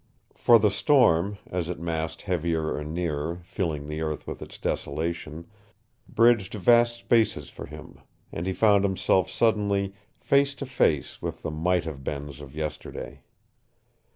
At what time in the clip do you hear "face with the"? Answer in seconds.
10.65-11.51